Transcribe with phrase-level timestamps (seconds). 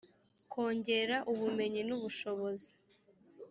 [0.51, 2.69] kongera ubumenyi n ubushobozi